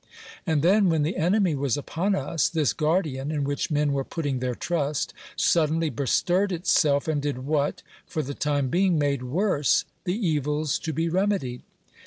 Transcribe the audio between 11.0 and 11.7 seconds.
remedied.